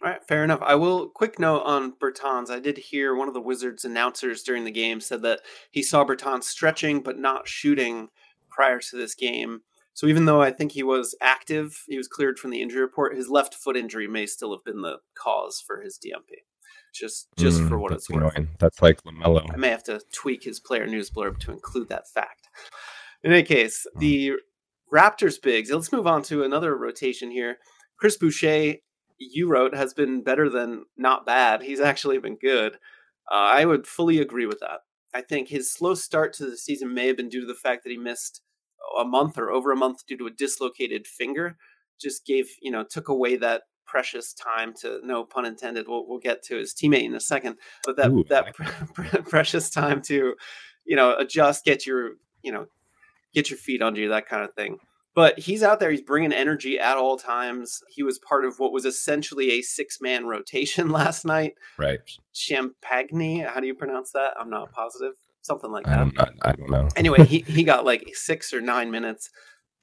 [0.04, 0.60] All right, fair enough.
[0.60, 2.50] I will quick note on Bertans.
[2.50, 5.40] I did hear one of the Wizards announcers during the game said that
[5.70, 8.08] he saw Bertans stretching but not shooting
[8.50, 9.62] prior to this game.
[9.94, 13.16] So even though I think he was active, he was cleared from the injury report.
[13.16, 16.42] His left foot injury may still have been the cause for his DNP.
[16.92, 18.30] Just just mm, for what it's annoying.
[18.36, 18.48] worth.
[18.58, 19.50] That's like Lamelo.
[19.54, 22.48] I may have to tweak his player news blurb to include that fact.
[23.22, 24.00] In any case, mm.
[24.00, 24.32] the
[24.92, 25.70] Raptors bigs.
[25.70, 27.56] Let's move on to another rotation here.
[27.96, 28.74] Chris Boucher,
[29.18, 31.62] you wrote, has been better than not bad.
[31.62, 32.74] He's actually been good.
[33.30, 34.80] Uh, I would fully agree with that.
[35.14, 37.84] I think his slow start to the season may have been due to the fact
[37.84, 38.42] that he missed
[38.98, 41.56] a month or over a month due to a dislocated finger
[42.00, 46.18] just gave you know took away that precious time to no pun intended we'll, we'll
[46.18, 48.54] get to his teammate in a second but that Ooh, that
[49.28, 50.34] precious time to
[50.84, 52.66] you know adjust get your you know
[53.32, 54.78] get your feet under you that kind of thing
[55.14, 58.72] but he's out there he's bringing energy at all times he was part of what
[58.72, 62.00] was essentially a six man rotation last night right
[62.34, 65.92] Champagnie how do you pronounce that i'm not positive something like that.
[65.92, 66.88] I don't, know, I don't know.
[66.96, 69.30] anyway, he, he got like six or nine minutes,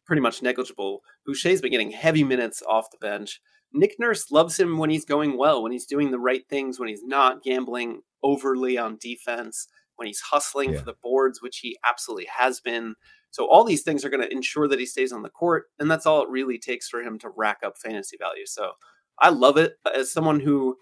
[0.05, 1.01] pretty much negligible.
[1.25, 3.39] Boucher's been getting heavy minutes off the bench.
[3.73, 6.89] Nick Nurse loves him when he's going well, when he's doing the right things, when
[6.89, 10.79] he's not gambling overly on defense, when he's hustling yeah.
[10.79, 12.95] for the boards, which he absolutely has been.
[13.31, 15.89] So all these things are going to ensure that he stays on the court, and
[15.89, 18.45] that's all it really takes for him to rack up fantasy value.
[18.45, 18.73] So
[19.19, 20.77] I love it as someone who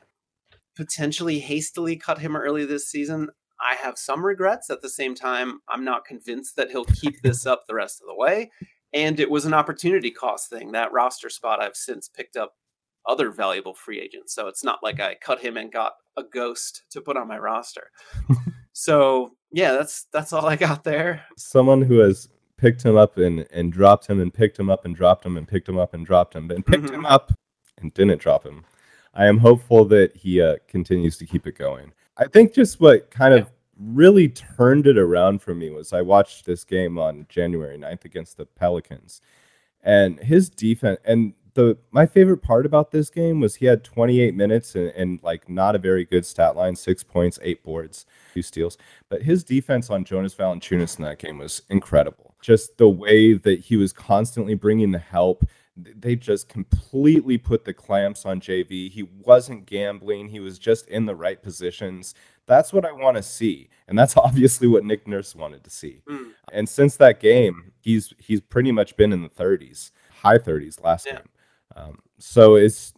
[0.76, 3.30] potentially hastily cut him early this season.
[3.60, 4.70] I have some regrets.
[4.70, 8.08] At the same time, I'm not convinced that he'll keep this up the rest of
[8.08, 8.52] the way.
[8.94, 10.72] And it was an opportunity cost thing.
[10.72, 12.54] That roster spot I've since picked up
[13.06, 14.34] other valuable free agents.
[14.34, 17.38] So it's not like I cut him and got a ghost to put on my
[17.38, 17.92] roster.
[18.74, 21.26] so yeah, that's that's all I got there.
[21.38, 22.30] Someone who has
[22.60, 25.48] picked him up and, and dropped him and picked him up and dropped him and
[25.48, 26.96] picked him up and dropped him and picked mm-hmm.
[26.96, 27.32] him up
[27.80, 28.66] and didn't drop him.
[29.14, 31.94] I am hopeful that he uh, continues to keep it going.
[32.18, 36.46] I think just what kind of really turned it around for me was I watched
[36.46, 39.22] this game on January 9th against the Pelicans.
[39.82, 44.36] And his defense and the my favorite part about this game was he had 28
[44.36, 48.42] minutes and, and like not a very good stat line, six points, eight boards, two
[48.42, 48.78] steals.
[49.10, 52.36] But his defense on Jonas Valanciunas in that game was incredible.
[52.42, 55.46] Just the way that he was constantly bringing the help
[55.98, 58.92] they just completely put the clamps on JV.
[58.92, 62.16] He wasn't gambling, he was just in the right positions.
[62.46, 63.70] That's what I want to see.
[63.88, 66.02] And that's obviously what Nick Nurse wanted to see.
[66.10, 66.32] Mm.
[66.52, 71.06] And since that game, he's he's pretty much been in the 30s, high 30s last
[71.06, 71.18] yeah.
[71.18, 71.30] game.
[71.76, 72.94] Um, so it's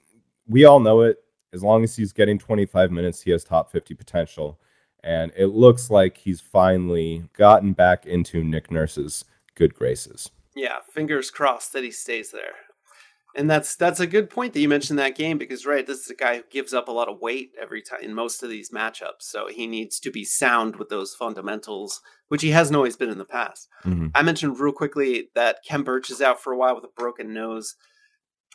[0.47, 1.17] we all know it.
[1.53, 4.60] As long as he's getting 25 minutes, he has top 50 potential.
[5.03, 10.29] And it looks like he's finally gotten back into Nick Nurse's good graces.
[10.55, 12.53] Yeah, fingers crossed that he stays there.
[13.36, 16.10] And that's that's a good point that you mentioned that game because right, this is
[16.10, 18.71] a guy who gives up a lot of weight every time in most of these
[18.71, 19.21] matchups.
[19.21, 23.17] So he needs to be sound with those fundamentals, which he hasn't always been in
[23.17, 23.69] the past.
[23.86, 24.07] Mm-hmm.
[24.13, 27.34] I mentioned real quickly that Khem Birch is out for a while with a broken
[27.34, 27.75] nose,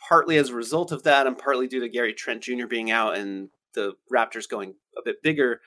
[0.07, 2.67] partly as a result of that, and partly due to Gary Trent Jr.
[2.67, 5.61] being out and the Raptors going a bit bigger.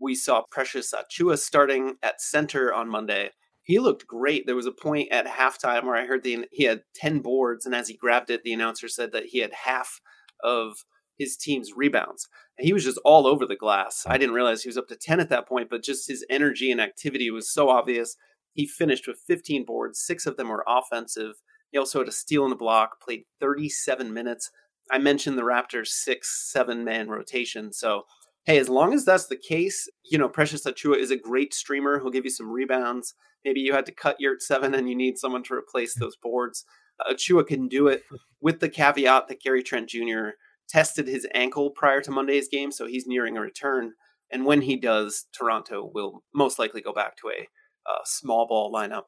[0.00, 3.30] We saw Precious Achiuwa starting at center on Monday
[3.70, 4.46] he looked great.
[4.46, 7.74] There was a point at halftime where I heard the he had ten boards, and
[7.74, 10.00] as he grabbed it, the announcer said that he had half
[10.42, 10.84] of
[11.16, 12.28] his team's rebounds.
[12.58, 14.04] And he was just all over the glass.
[14.08, 16.72] I didn't realize he was up to 10 at that point, but just his energy
[16.72, 18.16] and activity was so obvious.
[18.54, 21.34] He finished with 15 boards, six of them were offensive.
[21.70, 24.50] He also had a steal in the block, played 37 minutes.
[24.90, 27.72] I mentioned the Raptors' six, seven man rotation.
[27.72, 28.04] So,
[28.44, 32.00] hey, as long as that's the case, you know, Precious Achiuwa is a great streamer.
[32.00, 33.14] He'll give you some rebounds.
[33.44, 36.64] Maybe you had to cut your seven and you need someone to replace those boards.
[37.08, 38.02] Achiuwa can do it
[38.40, 40.30] with the caveat that Gary Trent Jr.
[40.68, 43.92] tested his ankle prior to Monday's game, so he's nearing a return.
[44.30, 47.48] And when he does, Toronto will most likely go back to a
[47.90, 49.04] uh, small ball lineup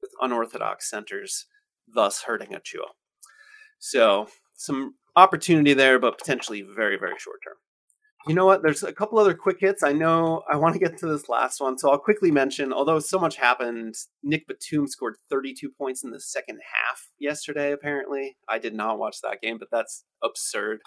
[0.00, 1.46] with unorthodox centers,
[1.86, 2.88] thus hurting a Achiuwa.
[3.78, 7.56] So some opportunity there, but potentially very, very short term.
[8.26, 8.62] You know what?
[8.62, 9.82] There's a couple other quick hits.
[9.82, 12.72] I know I want to get to this last one, so I'll quickly mention.
[12.72, 17.72] Although so much happened, Nick Batum scored 32 points in the second half yesterday.
[17.72, 20.80] Apparently, I did not watch that game, but that's absurd.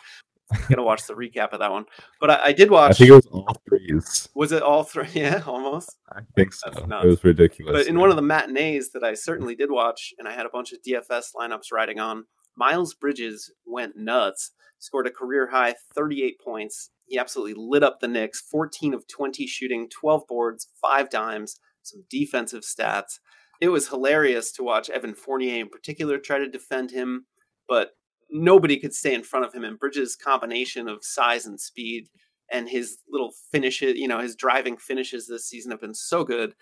[0.54, 1.86] I'm gonna watch the recap of that one.
[2.22, 2.92] But I, I did watch.
[2.92, 4.30] I think it was all threes.
[4.34, 5.08] Was it all three?
[5.14, 5.98] Yeah, almost.
[6.12, 6.70] I think so.
[6.70, 7.74] It was ridiculous.
[7.74, 10.50] But in one of the matinees that I certainly did watch, and I had a
[10.50, 16.40] bunch of DFS lineups riding on, Miles Bridges went nuts, scored a career high 38
[16.44, 16.92] points.
[17.06, 22.04] He absolutely lit up the Knicks, 14 of 20 shooting, 12 boards, five dimes, some
[22.10, 23.20] defensive stats.
[23.60, 27.26] It was hilarious to watch Evan Fournier in particular try to defend him,
[27.68, 27.92] but
[28.30, 29.64] nobody could stay in front of him.
[29.64, 32.10] And Bridges' combination of size and speed
[32.52, 36.54] and his little finishes, you know, his driving finishes this season have been so good.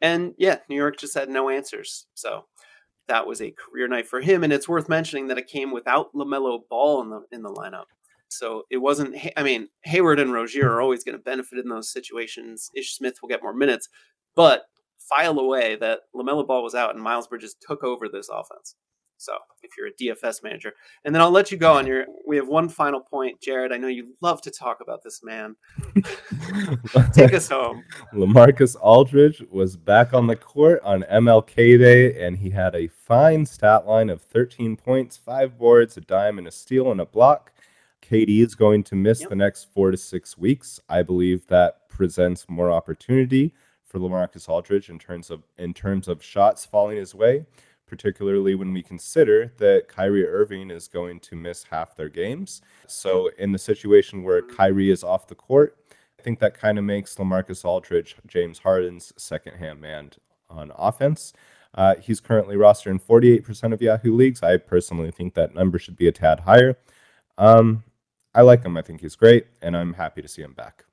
[0.00, 2.06] And yeah, New York just had no answers.
[2.14, 2.44] So
[3.08, 4.44] that was a career night for him.
[4.44, 7.86] And it's worth mentioning that it came without LaMelo Ball in the in the lineup.
[8.28, 9.16] So it wasn't.
[9.36, 12.70] I mean, Hayward and Rozier are always going to benefit in those situations.
[12.74, 13.88] Ish Smith will get more minutes,
[14.34, 14.64] but
[14.98, 18.76] file away that Lamelo Ball was out and Miles Bridges took over this offense.
[19.16, 20.72] So if you're a DFS manager,
[21.04, 22.04] and then I'll let you go on your.
[22.26, 23.72] We have one final point, Jared.
[23.72, 25.56] I know you love to talk about this man.
[27.12, 27.84] Take us home.
[28.12, 33.46] Lamarcus Aldridge was back on the court on MLK Day, and he had a fine
[33.46, 37.52] stat line of 13 points, five boards, a dime, and a steal and a block.
[38.02, 39.30] KD is going to miss Yep.
[39.30, 40.78] the next four to six weeks.
[40.88, 46.22] I believe that presents more opportunity for Lamarcus Aldridge in terms of in terms of
[46.22, 47.46] shots falling his way,
[47.86, 52.62] particularly when we consider that Kyrie Irving is going to miss half their games.
[52.86, 55.76] So in the situation where Kyrie is off the court,
[56.18, 60.10] I think that kind of makes Lamarcus Aldridge James Harden's second hand man
[60.48, 61.32] on offense.
[61.74, 64.42] Uh, he's currently rostered in 48% of Yahoo leagues.
[64.42, 66.78] I personally think that number should be a tad higher.
[67.36, 67.82] Um,
[68.34, 68.76] I like him.
[68.76, 70.84] I think he's great, and I'm happy to see him back.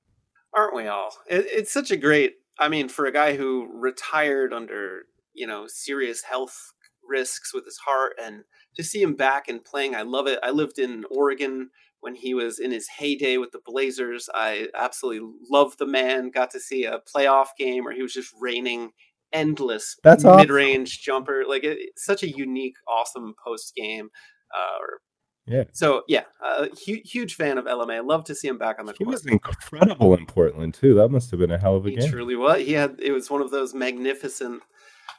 [0.56, 1.12] aren't we all?
[1.28, 2.36] It, it's such a great.
[2.60, 6.74] I mean, for a guy who retired under you know serious health
[7.12, 8.44] risks with his heart, and
[8.76, 10.40] to see him back and playing, I love it.
[10.42, 11.70] I lived in Oregon
[12.00, 14.28] when he was in his heyday with the Blazers.
[14.34, 16.32] I absolutely loved the man.
[16.32, 18.92] Got to see a playoff game where he was just raining
[19.34, 20.38] endless That's awesome.
[20.38, 21.44] mid-range jumper.
[21.48, 24.10] Like it, it's such a unique, awesome post game.
[24.54, 25.02] Uh, or
[25.46, 25.64] Yeah.
[25.74, 28.06] so yeah, uh, huge, huge fan of LMA.
[28.06, 29.22] Love to see him back on the He court.
[29.24, 30.94] He was incredible in Portland too.
[30.96, 32.10] That must have been a hell of a He game.
[32.10, 32.62] truly was.
[32.66, 34.62] He had it was one of those magnificent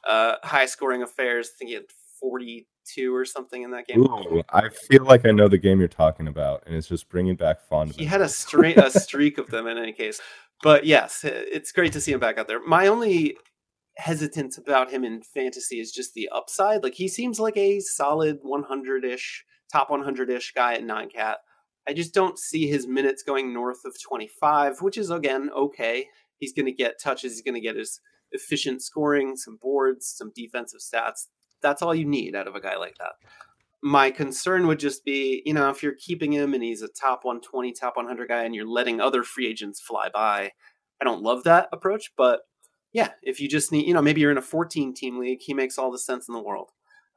[0.08, 1.50] uh, high scoring affairs.
[1.54, 1.84] I think he had
[2.20, 4.00] 42 or something in that game.
[4.00, 7.36] Ooh, I feel like I know the game you're talking about, and it's just bringing
[7.36, 7.94] back fond.
[7.94, 10.20] He had a streak a streak of them in any case.
[10.62, 12.64] But yes, it's great to see him back out there.
[12.64, 13.36] My only
[13.96, 16.82] hesitance about him in fantasy is just the upside.
[16.82, 21.38] Like he seems like a solid 100-ish, top 100-ish guy at 9 cat.
[21.86, 26.06] I just don't see his minutes going north of 25, which is again okay.
[26.38, 28.00] He's going to get touches, he's going to get his
[28.32, 31.28] efficient scoring, some boards, some defensive stats.
[31.60, 33.12] That's all you need out of a guy like that.
[33.82, 37.24] My concern would just be, you know, if you're keeping him and he's a top
[37.24, 40.52] 120, top 100 guy and you're letting other free agents fly by,
[41.00, 42.42] I don't love that approach, but
[42.92, 45.54] yeah, if you just need, you know, maybe you're in a 14 team league, he
[45.54, 46.70] makes all the sense in the world.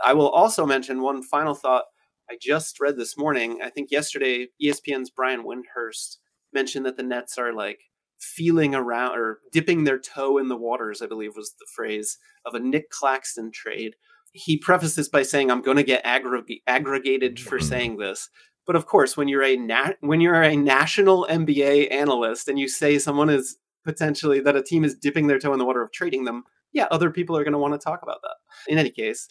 [0.03, 1.83] I will also mention one final thought
[2.29, 3.59] I just read this morning.
[3.63, 6.17] I think yesterday, ESPN's Brian Windhorst
[6.53, 7.79] mentioned that the Nets are like
[8.19, 12.53] feeling around or dipping their toe in the waters, I believe was the phrase, of
[12.53, 13.95] a Nick Claxton trade.
[14.31, 17.67] He prefaced this by saying, I'm going to get aggreg- aggregated for mm-hmm.
[17.67, 18.29] saying this.
[18.65, 22.67] But of course, when you're a na- when you're a national NBA analyst and you
[22.67, 25.91] say someone is potentially that a team is dipping their toe in the water of
[25.91, 26.43] trading them,
[26.73, 28.35] yeah, other people are going to want to talk about that.
[28.67, 29.29] In any case,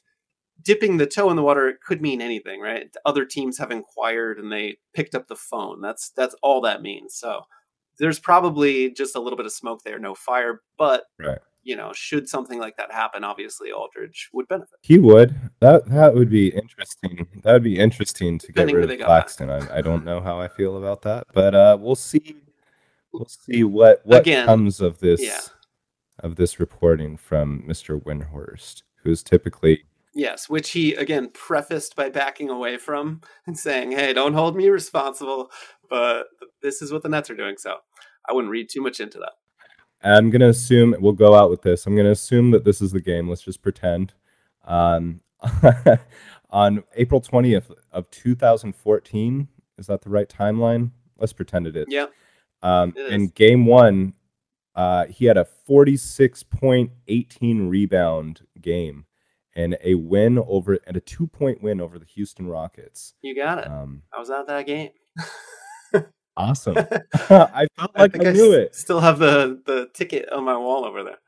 [0.63, 2.87] dipping the toe in the water could mean anything, right?
[3.05, 5.81] Other teams have inquired and they picked up the phone.
[5.81, 7.15] That's that's all that means.
[7.15, 7.43] So
[7.99, 10.63] there's probably just a little bit of smoke there, no fire.
[10.79, 11.39] But Right.
[11.63, 14.79] you know, should something like that happen, obviously Aldridge would benefit.
[14.83, 15.35] He would.
[15.61, 17.27] That that would be interesting.
[17.43, 19.07] That would be interesting to Depending get rid of.
[19.07, 19.51] Claxton.
[19.51, 22.37] I, I don't know how I feel about that, but uh, we'll see.
[23.13, 25.41] We'll see what what Again, comes of this yeah.
[26.21, 28.03] of this reporting from Mr.
[28.03, 29.85] Windhorst, who's typically
[30.15, 34.69] Yes, which he again prefaced by backing away from and saying, "Hey, don't hold me
[34.69, 35.51] responsible,
[35.89, 36.27] but
[36.63, 37.79] this is what the Nets are doing." So
[38.29, 39.33] I wouldn't read too much into that.
[40.03, 41.87] I'm gonna assume we'll go out with this.
[41.87, 43.29] I'm gonna assume that this is the game.
[43.29, 44.15] Let's just pretend.
[44.65, 45.21] Um,
[46.51, 49.49] on April 20th of 2014,
[49.79, 50.93] is that the right timeline?
[51.19, 51.87] Let's pretend it is.
[51.89, 52.07] Yeah,
[52.63, 54.15] Um, It in game one,
[54.75, 59.07] uh, he had a 46 point 18 rebound game
[59.57, 63.15] and a win over and a two point win over the Houston Rockets.
[63.23, 63.67] you got it.
[63.69, 64.91] Um, I was at that game.
[66.37, 66.77] awesome.
[67.15, 68.75] I felt like I, think knew s- it.
[68.75, 71.19] Still have the the ticket on my wall over there.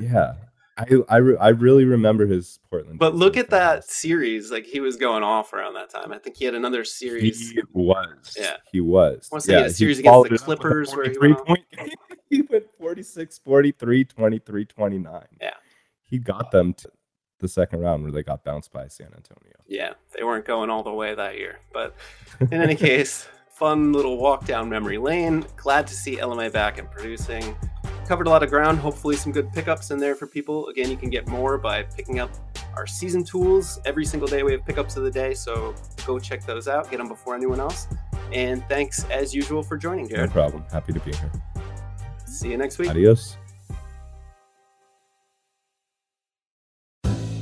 [0.00, 0.34] Yeah.
[0.78, 2.98] I, I, re- I really remember his Portland.
[2.98, 4.50] But look at that series.
[4.50, 6.10] Like he was going off around that time.
[6.10, 7.50] I think he had another series.
[7.50, 8.34] He was.
[8.38, 8.56] Yeah.
[8.72, 9.28] He was.
[9.30, 11.14] I wanna he had a series against the it up with a Clippers where he
[11.14, 11.96] 43 went point
[12.30, 15.22] he went 46, 43, 23, 29.
[15.40, 15.50] Yeah.
[16.04, 16.90] He got them to
[17.40, 19.54] the second round where they got bounced by San Antonio.
[19.66, 21.58] Yeah, they weren't going all the way that year.
[21.72, 21.96] But
[22.40, 25.44] in any case, fun little walk down memory lane.
[25.56, 27.56] Glad to see LMA back and producing.
[28.06, 28.78] Covered a lot of ground.
[28.78, 30.68] Hopefully, some good pickups in there for people.
[30.68, 32.30] Again, you can get more by picking up
[32.76, 33.80] our season tools.
[33.84, 35.34] Every single day, we have pickups of the day.
[35.34, 35.74] So
[36.06, 36.90] go check those out.
[36.90, 37.86] Get them before anyone else.
[38.32, 40.64] And thanks, as usual, for joining, No problem.
[40.70, 41.30] Happy to be here.
[42.26, 42.90] See you next week.
[42.90, 43.36] Adios.